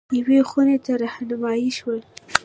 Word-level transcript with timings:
یوې 0.19 0.39
خونې 0.49 0.77
ته 0.85 0.91
رهنمايي 1.01 1.69
شول. 1.77 1.99